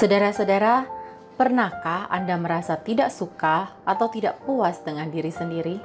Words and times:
Saudara-saudara, 0.00 0.88
pernahkah 1.36 2.08
Anda 2.08 2.40
merasa 2.40 2.80
tidak 2.80 3.12
suka 3.12 3.76
atau 3.84 4.08
tidak 4.08 4.40
puas 4.48 4.80
dengan 4.80 5.12
diri 5.12 5.28
sendiri? 5.28 5.76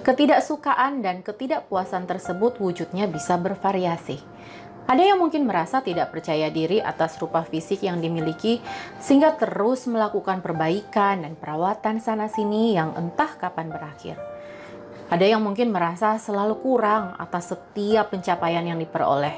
Ketidaksukaan 0.00 1.04
dan 1.04 1.20
ketidakpuasan 1.20 2.08
tersebut 2.08 2.56
wujudnya 2.56 3.04
bisa 3.04 3.36
bervariasi. 3.36 4.16
Ada 4.88 5.12
yang 5.12 5.20
mungkin 5.20 5.44
merasa 5.44 5.84
tidak 5.84 6.08
percaya 6.08 6.48
diri 6.48 6.80
atas 6.80 7.20
rupa 7.20 7.44
fisik 7.44 7.84
yang 7.84 8.00
dimiliki, 8.00 8.64
sehingga 8.96 9.36
terus 9.36 9.84
melakukan 9.84 10.40
perbaikan 10.40 11.20
dan 11.28 11.36
perawatan 11.36 12.00
sana-sini 12.00 12.80
yang 12.80 12.96
entah 12.96 13.36
kapan 13.36 13.68
berakhir. 13.68 14.16
Ada 15.12 15.36
yang 15.36 15.44
mungkin 15.44 15.68
merasa 15.68 16.16
selalu 16.16 16.64
kurang 16.64 17.12
atas 17.20 17.52
setiap 17.52 18.08
pencapaian 18.08 18.64
yang 18.64 18.80
diperoleh, 18.80 19.36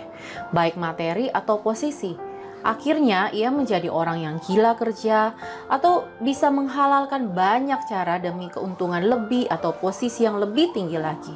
baik 0.54 0.78
materi 0.78 1.26
atau 1.26 1.58
posisi 1.58 2.30
Akhirnya 2.62 3.34
ia 3.34 3.50
menjadi 3.50 3.90
orang 3.90 4.22
yang 4.22 4.36
gila 4.38 4.78
kerja 4.78 5.34
atau 5.66 6.06
bisa 6.22 6.46
menghalalkan 6.46 7.34
banyak 7.34 7.82
cara 7.90 8.22
demi 8.22 8.46
keuntungan 8.46 9.02
lebih 9.02 9.50
atau 9.50 9.74
posisi 9.74 10.22
yang 10.22 10.38
lebih 10.38 10.70
tinggi 10.70 10.98
lagi. 10.98 11.34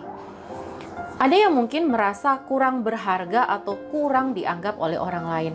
Ada 1.18 1.48
yang 1.48 1.58
mungkin 1.58 1.90
merasa 1.90 2.38
kurang 2.46 2.86
berharga 2.86 3.50
atau 3.50 3.74
kurang 3.90 4.38
dianggap 4.38 4.78
oleh 4.78 5.00
orang 5.00 5.26
lain. 5.26 5.54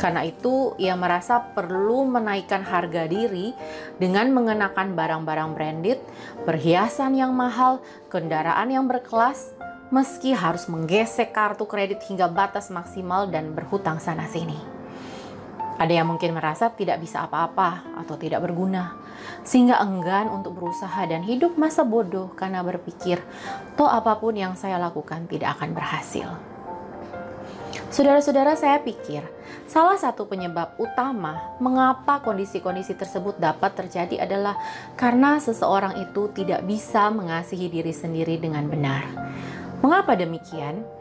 Karena 0.00 0.24
itu, 0.24 0.72
ia 0.80 0.96
merasa 0.96 1.44
perlu 1.52 2.08
menaikkan 2.08 2.64
harga 2.64 3.04
diri 3.04 3.52
dengan 4.00 4.32
mengenakan 4.32 4.96
barang-barang 4.96 5.50
branded, 5.52 6.00
perhiasan 6.48 7.20
yang 7.20 7.36
mahal, 7.36 7.84
kendaraan 8.08 8.72
yang 8.72 8.88
berkelas, 8.88 9.52
meski 9.92 10.32
harus 10.32 10.70
menggesek 10.72 11.36
kartu 11.36 11.68
kredit 11.68 12.00
hingga 12.08 12.32
batas 12.32 12.72
maksimal 12.72 13.28
dan 13.28 13.52
berhutang 13.52 14.00
sana-sini. 14.00 14.79
Ada 15.80 16.04
yang 16.04 16.12
mungkin 16.12 16.36
merasa 16.36 16.68
tidak 16.68 17.00
bisa 17.00 17.24
apa-apa 17.24 17.96
atau 18.04 18.20
tidak 18.20 18.44
berguna, 18.44 19.00
sehingga 19.48 19.80
enggan 19.80 20.28
untuk 20.28 20.60
berusaha 20.60 21.08
dan 21.08 21.24
hidup 21.24 21.56
masa 21.56 21.88
bodoh 21.88 22.36
karena 22.36 22.60
berpikir, 22.60 23.16
toh 23.80 23.88
apa 23.88 24.20
pun 24.20 24.36
yang 24.36 24.52
saya 24.60 24.76
lakukan 24.76 25.24
tidak 25.24 25.56
akan 25.56 25.72
berhasil. 25.72 26.28
Saudara-saudara, 27.88 28.54
saya 28.60 28.76
pikir 28.84 29.24
salah 29.66 29.96
satu 29.96 30.28
penyebab 30.28 30.76
utama 30.76 31.56
mengapa 31.58 32.20
kondisi-kondisi 32.22 32.94
tersebut 32.94 33.40
dapat 33.40 33.72
terjadi 33.72 34.20
adalah 34.22 34.60
karena 35.00 35.40
seseorang 35.40 35.96
itu 35.96 36.28
tidak 36.36 36.60
bisa 36.68 37.08
mengasihi 37.08 37.72
diri 37.72 37.90
sendiri 37.90 38.36
dengan 38.36 38.68
benar. 38.68 39.08
Mengapa 39.80 40.12
demikian? 40.12 40.99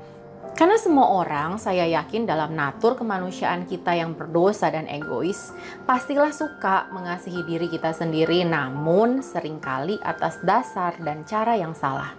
Karena 0.60 0.76
semua 0.76 1.08
orang, 1.24 1.56
saya 1.56 1.88
yakin 1.88 2.28
dalam 2.28 2.52
natur 2.52 3.00
kemanusiaan 3.00 3.64
kita 3.64 3.96
yang 3.96 4.12
berdosa 4.12 4.68
dan 4.68 4.92
egois, 4.92 5.56
pastilah 5.88 6.36
suka 6.36 6.92
mengasihi 6.92 7.48
diri 7.48 7.72
kita 7.72 7.96
sendiri, 7.96 8.44
namun 8.44 9.24
sering 9.24 9.64
kali 9.64 9.96
atas 10.04 10.36
dasar 10.44 11.00
dan 11.00 11.24
cara 11.24 11.56
yang 11.56 11.72
salah. 11.72 12.12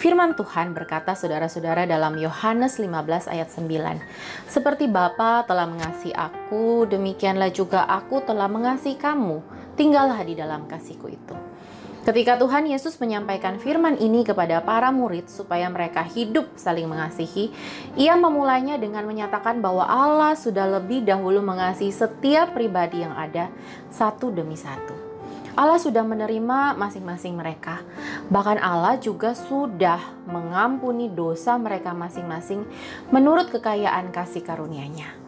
Firman 0.00 0.32
Tuhan 0.32 0.72
berkata 0.72 1.12
saudara-saudara 1.12 1.84
dalam 1.84 2.16
Yohanes 2.16 2.80
15 2.80 3.28
ayat 3.28 3.52
9, 3.52 4.00
Seperti 4.48 4.88
Bapa 4.88 5.44
telah 5.44 5.68
mengasihi 5.68 6.16
aku, 6.16 6.88
demikianlah 6.88 7.52
juga 7.52 7.84
aku 7.84 8.24
telah 8.24 8.48
mengasihi 8.48 8.96
kamu, 8.96 9.44
tinggallah 9.76 10.24
di 10.24 10.40
dalam 10.40 10.64
kasihku 10.64 11.04
itu. 11.04 11.51
Ketika 12.02 12.34
Tuhan 12.34 12.66
Yesus 12.66 12.98
menyampaikan 12.98 13.62
firman 13.62 13.94
ini 13.94 14.26
kepada 14.26 14.58
para 14.58 14.90
murid 14.90 15.30
supaya 15.30 15.70
mereka 15.70 16.02
hidup 16.02 16.50
saling 16.58 16.90
mengasihi, 16.90 17.54
ia 17.94 18.18
memulainya 18.18 18.74
dengan 18.74 19.06
menyatakan 19.06 19.62
bahwa 19.62 19.86
Allah 19.86 20.34
sudah 20.34 20.66
lebih 20.66 21.06
dahulu 21.06 21.38
mengasihi 21.38 21.94
setiap 21.94 22.58
pribadi 22.58 23.06
yang 23.06 23.14
ada 23.14 23.54
satu 23.94 24.34
demi 24.34 24.58
satu. 24.58 24.98
Allah 25.54 25.78
sudah 25.78 26.02
menerima 26.02 26.74
masing-masing 26.74 27.38
mereka. 27.38 27.86
Bahkan 28.34 28.58
Allah 28.58 28.98
juga 28.98 29.38
sudah 29.38 30.02
mengampuni 30.26 31.06
dosa 31.06 31.54
mereka 31.54 31.94
masing-masing 31.94 32.66
menurut 33.14 33.46
kekayaan 33.46 34.10
kasih 34.10 34.42
karunia-Nya. 34.42 35.22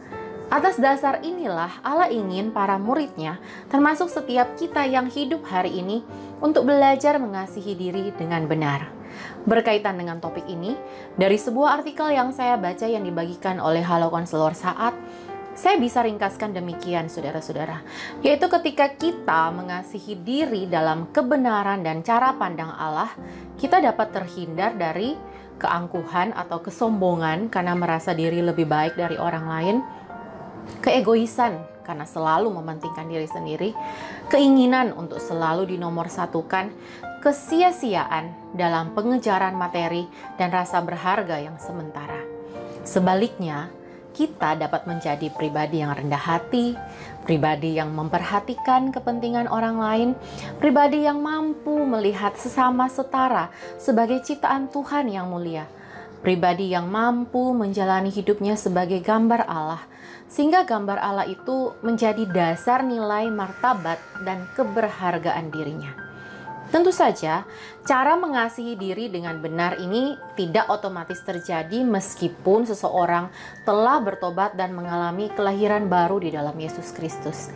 Atas 0.45 0.77
dasar 0.77 1.25
inilah 1.25 1.81
Allah 1.81 2.05
ingin 2.13 2.53
para 2.53 2.77
muridnya, 2.77 3.41
termasuk 3.73 4.13
setiap 4.13 4.53
kita 4.53 4.85
yang 4.85 5.09
hidup 5.09 5.41
hari 5.49 5.81
ini, 5.81 6.05
untuk 6.37 6.69
belajar 6.69 7.17
mengasihi 7.17 7.73
diri 7.73 8.13
dengan 8.13 8.45
benar. 8.45 8.85
Berkaitan 9.49 9.97
dengan 9.97 10.21
topik 10.21 10.45
ini, 10.45 10.77
dari 11.17 11.41
sebuah 11.41 11.81
artikel 11.81 12.13
yang 12.13 12.29
saya 12.29 12.61
baca 12.61 12.85
yang 12.85 13.01
dibagikan 13.01 13.57
oleh 13.57 13.81
Halo 13.81 14.13
Konselor 14.13 14.53
Saat, 14.53 14.93
saya 15.57 15.81
bisa 15.81 16.05
ringkaskan 16.05 16.53
demikian 16.53 17.09
saudara-saudara, 17.09 17.81
yaitu 18.21 18.45
ketika 18.45 18.91
kita 18.91 19.49
mengasihi 19.49 20.13
diri 20.19 20.69
dalam 20.69 21.09
kebenaran 21.09 21.81
dan 21.81 22.05
cara 22.05 22.37
pandang 22.37 22.69
Allah, 22.69 23.09
kita 23.57 23.81
dapat 23.81 24.13
terhindar 24.13 24.77
dari 24.77 25.17
keangkuhan 25.55 26.35
atau 26.35 26.59
kesombongan 26.59 27.47
karena 27.47 27.73
merasa 27.73 28.11
diri 28.11 28.43
lebih 28.43 28.67
baik 28.67 28.99
dari 28.99 29.15
orang 29.15 29.45
lain, 29.47 29.77
keegoisan 30.81 31.75
karena 31.85 32.03
selalu 32.09 32.49
mementingkan 32.49 33.05
diri 33.05 33.29
sendiri, 33.29 33.69
keinginan 34.33 34.89
untuk 34.97 35.21
selalu 35.21 35.69
dinomorsatukan, 35.77 36.73
kesia-siaan 37.21 38.53
dalam 38.57 38.97
pengejaran 38.97 39.53
materi 39.53 40.09
dan 40.41 40.49
rasa 40.49 40.81
berharga 40.81 41.37
yang 41.41 41.61
sementara. 41.61 42.21
Sebaliknya, 42.81 43.69
kita 44.15 44.55
dapat 44.55 44.87
menjadi 44.87 45.27
pribadi 45.33 45.83
yang 45.83 45.91
rendah 45.91 46.21
hati, 46.21 46.73
pribadi 47.27 47.75
yang 47.75 47.91
memperhatikan 47.91 48.89
kepentingan 48.95 49.51
orang 49.51 49.75
lain, 49.75 50.09
pribadi 50.57 51.03
yang 51.03 51.19
mampu 51.19 51.83
melihat 51.83 52.33
sesama 52.39 52.87
setara 52.87 53.51
sebagai 53.75 54.23
ciptaan 54.23 54.71
Tuhan 54.71 55.11
yang 55.11 55.27
mulia, 55.27 55.67
pribadi 56.23 56.71
yang 56.71 56.87
mampu 56.87 57.51
menjalani 57.51 58.07
hidupnya 58.07 58.55
sebagai 58.55 59.03
gambar 59.03 59.43
Allah 59.51 59.83
sehingga 60.27 60.65
gambar 60.65 60.97
Allah 60.99 61.27
itu 61.29 61.73
menjadi 61.85 62.25
dasar 62.27 62.81
nilai 62.81 63.29
martabat 63.29 64.01
dan 64.25 64.49
keberhargaan 64.57 65.53
dirinya. 65.53 66.05
Tentu 66.73 66.89
saja, 66.89 67.45
cara 67.85 68.17
mengasihi 68.17 68.73
diri 68.73 69.05
dengan 69.05 69.37
benar 69.37 69.77
ini 69.77 70.17
tidak 70.33 70.65
otomatis 70.67 71.21
terjadi 71.21 71.85
meskipun 71.85 72.65
seseorang 72.65 73.29
telah 73.63 74.01
bertobat 74.01 74.57
dan 74.57 74.73
mengalami 74.73 75.29
kelahiran 75.37 75.85
baru 75.85 76.17
di 76.17 76.33
dalam 76.33 76.57
Yesus 76.57 76.89
Kristus. 76.89 77.53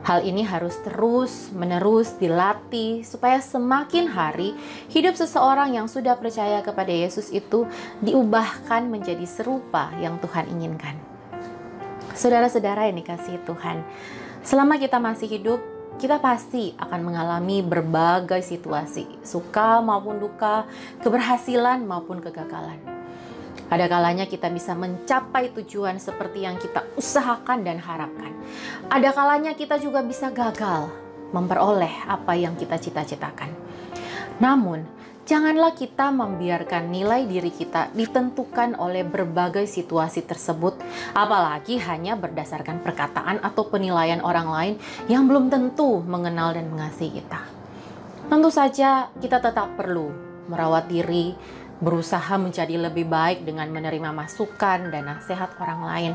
Hal 0.00 0.24
ini 0.24 0.40
harus 0.40 0.80
terus-menerus 0.80 2.16
dilatih 2.16 3.04
supaya 3.04 3.36
semakin 3.36 4.08
hari 4.08 4.56
hidup 4.88 5.12
seseorang 5.12 5.76
yang 5.76 5.86
sudah 5.92 6.16
percaya 6.16 6.64
kepada 6.64 6.88
Yesus 6.88 7.28
itu 7.28 7.68
diubahkan 8.00 8.88
menjadi 8.88 9.28
serupa 9.28 9.92
yang 10.00 10.16
Tuhan 10.24 10.48
inginkan. 10.48 11.09
Saudara-saudara 12.20 12.84
yang 12.84 13.00
dikasih 13.00 13.40
Tuhan, 13.48 13.80
selama 14.44 14.76
kita 14.76 15.00
masih 15.00 15.24
hidup, 15.24 15.56
kita 15.96 16.20
pasti 16.20 16.76
akan 16.76 17.00
mengalami 17.00 17.64
berbagai 17.64 18.44
situasi, 18.44 19.08
suka 19.24 19.80
maupun 19.80 20.20
duka, 20.20 20.68
keberhasilan 21.00 21.80
maupun 21.80 22.20
kegagalan. 22.20 22.76
Ada 23.72 23.88
kalanya 23.88 24.28
kita 24.28 24.52
bisa 24.52 24.76
mencapai 24.76 25.48
tujuan 25.56 25.96
seperti 25.96 26.44
yang 26.44 26.60
kita 26.60 26.84
usahakan 27.00 27.64
dan 27.64 27.80
harapkan. 27.80 28.36
Ada 28.92 29.16
kalanya 29.16 29.56
kita 29.56 29.80
juga 29.80 30.04
bisa 30.04 30.28
gagal 30.28 30.92
memperoleh 31.32 32.04
apa 32.04 32.36
yang 32.36 32.52
kita 32.52 32.76
cita-citakan. 32.76 33.48
Namun, 34.36 34.84
Janganlah 35.30 35.78
kita 35.78 36.10
membiarkan 36.10 36.90
nilai 36.90 37.22
diri 37.22 37.54
kita 37.54 37.94
ditentukan 37.94 38.74
oleh 38.74 39.06
berbagai 39.06 39.62
situasi 39.62 40.26
tersebut, 40.26 40.74
apalagi 41.14 41.78
hanya 41.78 42.18
berdasarkan 42.18 42.82
perkataan 42.82 43.38
atau 43.38 43.62
penilaian 43.70 44.18
orang 44.26 44.50
lain 44.50 44.74
yang 45.06 45.30
belum 45.30 45.46
tentu 45.46 46.02
mengenal 46.02 46.50
dan 46.58 46.66
mengasihi 46.66 47.22
kita. 47.22 47.46
Tentu 48.26 48.50
saja, 48.50 49.06
kita 49.22 49.38
tetap 49.38 49.78
perlu 49.78 50.10
merawat 50.50 50.90
diri, 50.90 51.38
berusaha 51.80 52.36
menjadi 52.36 52.76
lebih 52.76 53.08
baik 53.08 53.42
dengan 53.42 53.66
menerima 53.72 54.12
masukan 54.12 54.92
dan 54.92 55.02
nasihat 55.08 55.56
orang 55.58 55.80
lain. 55.88 56.12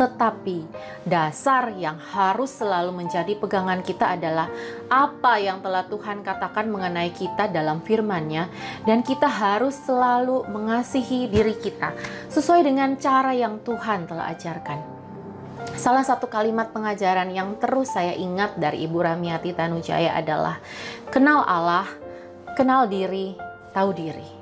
Tetapi 0.00 0.64
dasar 1.04 1.76
yang 1.76 2.00
harus 2.00 2.50
selalu 2.56 3.04
menjadi 3.04 3.36
pegangan 3.36 3.84
kita 3.84 4.16
adalah 4.16 4.48
apa 4.88 5.38
yang 5.38 5.60
telah 5.60 5.84
Tuhan 5.86 6.24
katakan 6.24 6.66
mengenai 6.72 7.12
kita 7.12 7.52
dalam 7.52 7.84
firman-Nya 7.84 8.48
dan 8.88 9.04
kita 9.04 9.28
harus 9.28 9.76
selalu 9.84 10.48
mengasihi 10.48 11.28
diri 11.28 11.54
kita 11.54 11.92
sesuai 12.32 12.64
dengan 12.64 12.96
cara 12.96 13.36
yang 13.36 13.60
Tuhan 13.60 14.08
telah 14.08 14.32
ajarkan. 14.32 15.04
Salah 15.78 16.02
satu 16.02 16.26
kalimat 16.26 16.74
pengajaran 16.74 17.30
yang 17.30 17.54
terus 17.56 17.94
saya 17.94 18.12
ingat 18.18 18.58
dari 18.58 18.82
Ibu 18.84 18.98
Ramiati 18.98 19.54
Tanujaya 19.54 20.18
adalah 20.18 20.58
kenal 21.08 21.46
Allah, 21.46 21.86
kenal 22.58 22.90
diri, 22.90 23.38
tahu 23.70 23.94
diri. 23.94 24.41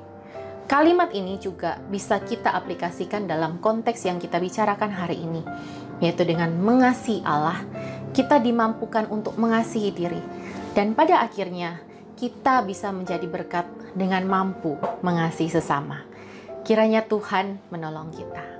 Kalimat 0.70 1.10
ini 1.10 1.34
juga 1.42 1.82
bisa 1.90 2.22
kita 2.22 2.54
aplikasikan 2.54 3.26
dalam 3.26 3.58
konteks 3.58 4.06
yang 4.06 4.22
kita 4.22 4.38
bicarakan 4.38 4.94
hari 4.94 5.18
ini, 5.18 5.42
yaitu 5.98 6.22
dengan 6.22 6.54
mengasihi 6.54 7.26
Allah, 7.26 7.58
kita 8.14 8.38
dimampukan 8.38 9.10
untuk 9.10 9.34
mengasihi 9.34 9.90
diri, 9.90 10.22
dan 10.70 10.94
pada 10.94 11.26
akhirnya 11.26 11.82
kita 12.14 12.62
bisa 12.62 12.94
menjadi 12.94 13.26
berkat 13.26 13.66
dengan 13.98 14.22
mampu 14.30 14.78
mengasihi 15.02 15.50
sesama. 15.50 16.06
Kiranya 16.62 17.02
Tuhan 17.02 17.58
menolong 17.74 18.14
kita. 18.14 18.59